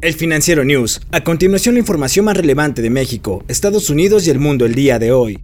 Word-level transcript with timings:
El 0.00 0.14
Financiero 0.14 0.64
News. 0.64 1.00
A 1.10 1.24
continuación 1.24 1.74
la 1.74 1.80
información 1.80 2.24
más 2.24 2.36
relevante 2.36 2.82
de 2.82 2.88
México, 2.88 3.44
Estados 3.48 3.90
Unidos 3.90 4.28
y 4.28 4.30
el 4.30 4.38
mundo 4.38 4.64
el 4.64 4.76
día 4.76 5.00
de 5.00 5.10
hoy. 5.10 5.42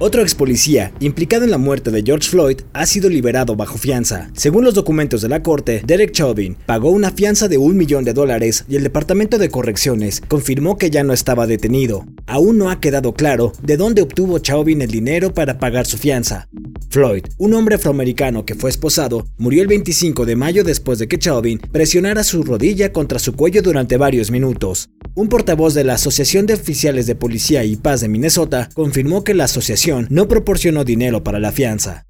Otro 0.00 0.20
ex 0.20 0.34
policía, 0.34 0.92
implicado 0.98 1.44
en 1.44 1.52
la 1.52 1.58
muerte 1.58 1.92
de 1.92 2.02
George 2.04 2.28
Floyd, 2.28 2.62
ha 2.72 2.84
sido 2.86 3.08
liberado 3.08 3.54
bajo 3.54 3.78
fianza. 3.78 4.30
Según 4.34 4.64
los 4.64 4.74
documentos 4.74 5.22
de 5.22 5.28
la 5.28 5.44
corte, 5.44 5.80
Derek 5.86 6.10
Chauvin 6.10 6.56
pagó 6.66 6.90
una 6.90 7.12
fianza 7.12 7.46
de 7.46 7.56
un 7.56 7.76
millón 7.76 8.02
de 8.02 8.12
dólares 8.12 8.64
y 8.68 8.74
el 8.74 8.82
Departamento 8.82 9.38
de 9.38 9.48
Correcciones 9.48 10.20
confirmó 10.26 10.76
que 10.76 10.90
ya 10.90 11.04
no 11.04 11.12
estaba 11.12 11.46
detenido. 11.46 12.04
Aún 12.26 12.58
no 12.58 12.70
ha 12.70 12.80
quedado 12.80 13.14
claro 13.14 13.52
de 13.62 13.76
dónde 13.76 14.02
obtuvo 14.02 14.40
Chauvin 14.40 14.82
el 14.82 14.90
dinero 14.90 15.32
para 15.32 15.60
pagar 15.60 15.86
su 15.86 15.98
fianza. 15.98 16.48
Floyd, 16.96 17.24
un 17.36 17.52
hombre 17.52 17.74
afroamericano 17.74 18.46
que 18.46 18.54
fue 18.54 18.70
esposado, 18.70 19.26
murió 19.36 19.60
el 19.60 19.68
25 19.68 20.24
de 20.24 20.34
mayo 20.34 20.64
después 20.64 20.98
de 20.98 21.06
que 21.06 21.18
Chauvin 21.18 21.58
presionara 21.58 22.24
su 22.24 22.42
rodilla 22.42 22.90
contra 22.90 23.18
su 23.18 23.34
cuello 23.34 23.60
durante 23.60 23.98
varios 23.98 24.30
minutos. 24.30 24.88
Un 25.14 25.28
portavoz 25.28 25.74
de 25.74 25.84
la 25.84 25.92
Asociación 25.92 26.46
de 26.46 26.54
Oficiales 26.54 27.06
de 27.06 27.14
Policía 27.14 27.64
y 27.64 27.76
Paz 27.76 28.00
de 28.00 28.08
Minnesota 28.08 28.70
confirmó 28.72 29.24
que 29.24 29.34
la 29.34 29.44
asociación 29.44 30.06
no 30.08 30.26
proporcionó 30.26 30.84
dinero 30.84 31.22
para 31.22 31.38
la 31.38 31.52
fianza. 31.52 32.06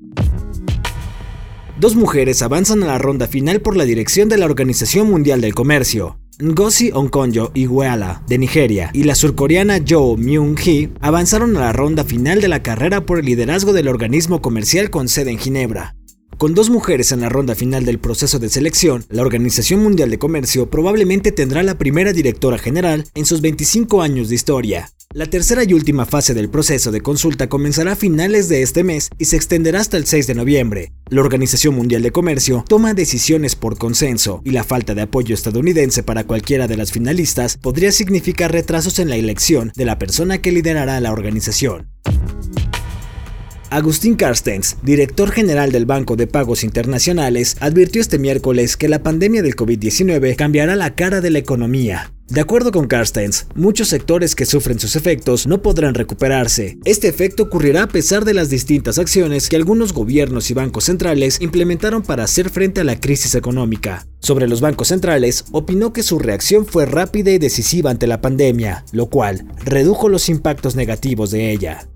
Dos 1.81 1.97
mujeres 1.97 2.41
avanzan 2.43 2.85
a 2.85 2.87
la 2.87 2.99
ronda 2.99 3.27
final 3.27 3.63
por 3.63 3.77
la 3.77 3.87
dirección 3.87 4.29
de 4.29 4.39
la 4.39 4.45
Organización 4.45 5.11
Mundial 5.11 5.41
del 5.41 5.53
Comercio. 5.53 6.21
Ngozi 6.39 6.91
Okonjo-Iweala, 6.93 8.23
de 8.29 8.37
Nigeria, 8.37 8.91
y 8.93 9.05
la 9.05 9.15
surcoreana 9.15 9.79
Jo 9.87 10.17
Myung-hee 10.19 10.91
avanzaron 11.01 11.57
a 11.57 11.61
la 11.61 11.73
ronda 11.73 12.05
final 12.05 12.43
de 12.43 12.49
la 12.49 12.63
carrera 12.63 13.07
por 13.07 13.19
el 13.19 13.25
liderazgo 13.25 13.73
del 13.73 13.89
organismo 13.89 14.43
comercial 14.43 14.91
con 14.91 15.09
sede 15.09 15.31
en 15.31 15.39
Ginebra. 15.39 15.97
Con 16.37 16.55
dos 16.55 16.69
mujeres 16.69 17.13
en 17.13 17.23
la 17.23 17.31
ronda 17.31 17.55
final 17.55 17.87
del 17.87 17.99
proceso 17.99 18.39
de 18.39 18.51
selección, 18.51 19.07
la 19.09 19.23
Organización 19.23 19.83
Mundial 19.83 20.11
de 20.11 20.19
Comercio 20.19 20.69
probablemente 20.69 21.33
tendrá 21.33 21.63
la 21.63 21.79
primera 21.79 22.13
directora 22.13 22.59
general 22.59 23.07
en 23.15 23.25
sus 23.25 23.41
25 23.41 24.03
años 24.03 24.29
de 24.29 24.35
historia. 24.35 24.91
La 25.17 25.25
tercera 25.25 25.65
y 25.65 25.73
última 25.73 26.05
fase 26.05 26.35
del 26.35 26.51
proceso 26.51 26.93
de 26.93 27.01
consulta 27.01 27.49
comenzará 27.49 27.93
a 27.93 27.97
finales 27.97 28.51
de 28.51 28.61
este 28.61 28.85
mes 28.85 29.09
y 29.17 29.25
se 29.25 29.37
extenderá 29.37 29.81
hasta 29.81 29.97
el 29.97 30.05
6 30.05 30.27
de 30.27 30.35
noviembre. 30.35 30.93
La 31.09 31.23
Organización 31.23 31.75
Mundial 31.75 32.03
de 32.03 32.11
Comercio 32.11 32.67
toma 32.69 32.93
decisiones 32.93 33.57
por 33.57 33.79
consenso 33.79 34.43
y 34.45 34.51
la 34.51 34.63
falta 34.63 34.95
de 34.95 35.01
apoyo 35.01 35.35
estadounidense 35.35 36.03
para 36.03 36.25
cualquiera 36.25 36.69
de 36.69 36.77
las 36.77 36.93
finalistas 36.93 37.57
podría 37.57 37.93
significar 37.93 38.53
retrasos 38.53 38.99
en 38.99 39.09
la 39.09 39.17
elección 39.17 39.73
de 39.75 39.87
la 39.87 39.99
persona 39.99 40.43
que 40.43 40.53
liderará 40.53 41.01
la 41.01 41.13
organización. 41.13 41.89
Agustín 43.71 44.15
Carstens, 44.15 44.77
director 44.83 45.31
general 45.31 45.73
del 45.73 45.87
Banco 45.87 46.17
de 46.17 46.27
Pagos 46.27 46.65
Internacionales, 46.65 47.57
advirtió 47.61 48.01
este 48.01 48.19
miércoles 48.19 48.77
que 48.77 48.89
la 48.89 49.03
pandemia 49.03 49.43
del 49.43 49.57
COVID-19 49.57 50.37
cambiará 50.37 50.77
la 50.77 50.95
cara 50.95 51.21
de 51.21 51.31
la 51.31 51.39
economía. 51.39 52.13
De 52.29 52.41
acuerdo 52.41 52.73
con 52.73 52.89
Carstens, 52.89 53.47
muchos 53.55 53.87
sectores 53.87 54.35
que 54.35 54.47
sufren 54.47 54.81
sus 54.81 54.97
efectos 54.97 55.47
no 55.47 55.63
podrán 55.63 55.95
recuperarse. 55.95 56.77
Este 56.85 57.07
efecto 57.07 57.45
ocurrirá 57.45 57.85
a 57.85 57.89
pesar 57.89 58.25
de 58.25 58.35
las 58.35 58.51
distintas 58.51 58.99
acciones 58.99 59.49
que 59.49 59.55
algunos 59.55 59.93
gobiernos 59.93 60.51
y 60.51 60.55
bancos 60.55 60.85
centrales 60.85 61.41
implementaron 61.41 62.03
para 62.03 62.25
hacer 62.25 62.51
frente 62.51 62.81
a 62.81 62.85
la 62.85 62.99
crisis 62.99 63.37
económica. 63.37 64.09
Sobre 64.19 64.49
los 64.49 64.61
bancos 64.61 64.89
centrales, 64.89 65.45
opinó 65.53 65.93
que 65.93 66.03
su 66.03 66.19
reacción 66.19 66.67
fue 66.67 66.85
rápida 66.85 67.31
y 67.31 67.39
decisiva 67.39 67.93
ante 67.93 68.09
la 68.09 68.21
pandemia, 68.21 68.85
lo 68.91 69.07
cual 69.07 69.47
redujo 69.65 70.09
los 70.09 70.29
impactos 70.29 70.75
negativos 70.75 71.31
de 71.31 71.53
ella. 71.53 71.87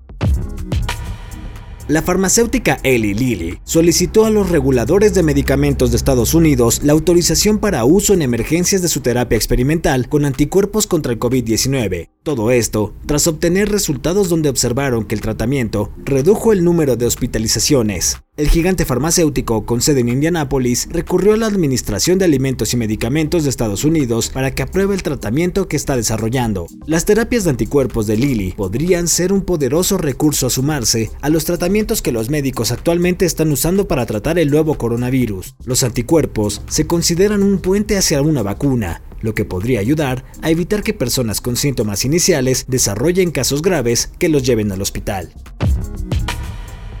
La 1.87 2.01
farmacéutica 2.01 2.79
Eli 2.83 3.13
Lilly 3.13 3.59
solicitó 3.63 4.25
a 4.25 4.29
los 4.29 4.49
reguladores 4.49 5.13
de 5.13 5.23
medicamentos 5.23 5.91
de 5.91 5.97
Estados 5.97 6.33
Unidos 6.33 6.81
la 6.83 6.93
autorización 6.93 7.59
para 7.59 7.83
uso 7.85 8.13
en 8.13 8.21
emergencias 8.21 8.81
de 8.81 8.87
su 8.87 9.01
terapia 9.01 9.35
experimental 9.35 10.07
con 10.07 10.25
anticuerpos 10.25 10.87
contra 10.87 11.11
el 11.11 11.19
COVID-19. 11.19 12.09
Todo 12.23 12.51
esto 12.51 12.93
tras 13.05 13.27
obtener 13.27 13.69
resultados 13.69 14.29
donde 14.29 14.49
observaron 14.49 15.05
que 15.05 15.15
el 15.15 15.21
tratamiento 15.21 15.91
redujo 16.05 16.53
el 16.53 16.63
número 16.63 16.95
de 16.95 17.07
hospitalizaciones. 17.07 18.17
El 18.41 18.49
gigante 18.49 18.85
farmacéutico 18.85 19.67
con 19.67 19.81
sede 19.81 19.99
en 19.99 20.09
Indianápolis 20.09 20.87
recurrió 20.89 21.35
a 21.35 21.37
la 21.37 21.45
Administración 21.45 22.17
de 22.17 22.25
Alimentos 22.25 22.73
y 22.73 22.77
Medicamentos 22.77 23.43
de 23.43 23.51
Estados 23.51 23.85
Unidos 23.85 24.29
para 24.29 24.49
que 24.49 24.63
apruebe 24.63 24.95
el 24.95 25.03
tratamiento 25.03 25.67
que 25.67 25.77
está 25.77 25.95
desarrollando. 25.95 26.65
Las 26.87 27.05
terapias 27.05 27.43
de 27.43 27.51
anticuerpos 27.51 28.07
de 28.07 28.17
Lilly 28.17 28.53
podrían 28.53 29.07
ser 29.07 29.31
un 29.31 29.43
poderoso 29.43 29.99
recurso 29.99 30.47
a 30.47 30.49
sumarse 30.49 31.11
a 31.21 31.29
los 31.29 31.45
tratamientos 31.45 32.01
que 32.01 32.11
los 32.11 32.31
médicos 32.31 32.71
actualmente 32.71 33.27
están 33.27 33.51
usando 33.51 33.87
para 33.87 34.07
tratar 34.07 34.39
el 34.39 34.49
nuevo 34.49 34.73
coronavirus. 34.73 35.53
Los 35.63 35.83
anticuerpos 35.83 36.63
se 36.67 36.87
consideran 36.87 37.43
un 37.43 37.59
puente 37.59 37.95
hacia 37.95 38.23
una 38.23 38.41
vacuna, 38.41 39.03
lo 39.21 39.35
que 39.35 39.45
podría 39.45 39.81
ayudar 39.81 40.25
a 40.41 40.49
evitar 40.49 40.81
que 40.81 40.95
personas 40.95 41.41
con 41.41 41.57
síntomas 41.57 42.05
iniciales 42.05 42.65
desarrollen 42.67 43.29
casos 43.29 43.61
graves 43.61 44.11
que 44.17 44.29
los 44.29 44.41
lleven 44.41 44.71
al 44.71 44.81
hospital. 44.81 45.31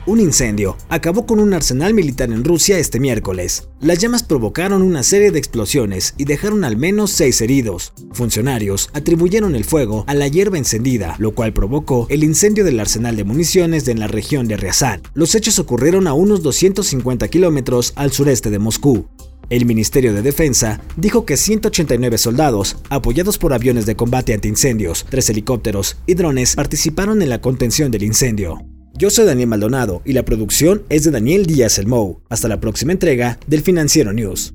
Un 0.07 0.19
incendio 0.19 0.77
acabó 0.89 1.27
con 1.27 1.39
un 1.39 1.53
arsenal 1.53 1.93
militar 1.93 2.31
en 2.31 2.43
Rusia 2.43 2.79
este 2.79 2.99
miércoles. 2.99 3.67
Las 3.79 3.99
llamas 3.99 4.23
provocaron 4.23 4.81
una 4.81 5.03
serie 5.03 5.29
de 5.29 5.37
explosiones 5.37 6.15
y 6.17 6.25
dejaron 6.25 6.63
al 6.63 6.75
menos 6.75 7.11
seis 7.11 7.39
heridos. 7.39 7.93
Funcionarios 8.11 8.89
atribuyeron 8.93 9.55
el 9.55 9.63
fuego 9.63 10.03
a 10.07 10.15
la 10.15 10.27
hierba 10.27 10.57
encendida, 10.57 11.15
lo 11.19 11.35
cual 11.35 11.53
provocó 11.53 12.07
el 12.09 12.23
incendio 12.23 12.65
del 12.65 12.79
arsenal 12.79 13.15
de 13.15 13.25
municiones 13.25 13.85
de 13.85 13.93
la 13.93 14.07
región 14.07 14.47
de 14.47 14.57
Ryazan. 14.57 15.03
Los 15.13 15.35
hechos 15.35 15.59
ocurrieron 15.59 16.07
a 16.07 16.13
unos 16.13 16.41
250 16.41 17.27
kilómetros 17.27 17.93
al 17.95 18.11
sureste 18.11 18.49
de 18.49 18.57
Moscú. 18.57 19.05
El 19.51 19.67
Ministerio 19.67 20.15
de 20.15 20.23
Defensa 20.23 20.81
dijo 20.97 21.27
que 21.27 21.37
189 21.37 22.17
soldados, 22.17 22.77
apoyados 22.89 23.37
por 23.37 23.53
aviones 23.53 23.85
de 23.85 23.95
combate 23.95 24.33
antiincendios, 24.33 25.05
tres 25.07 25.29
helicópteros 25.29 25.97
y 26.07 26.15
drones, 26.15 26.55
participaron 26.55 27.21
en 27.21 27.29
la 27.29 27.39
contención 27.39 27.91
del 27.91 28.01
incendio. 28.01 28.65
Yo 29.01 29.09
soy 29.09 29.25
Daniel 29.25 29.49
Maldonado 29.49 30.03
y 30.05 30.13
la 30.13 30.23
producción 30.23 30.83
es 30.89 31.03
de 31.03 31.09
Daniel 31.09 31.47
Díaz 31.47 31.79
Elmou. 31.79 32.21
Hasta 32.29 32.47
la 32.47 32.59
próxima 32.59 32.91
entrega 32.91 33.39
del 33.47 33.61
Financiero 33.61 34.13
News. 34.13 34.53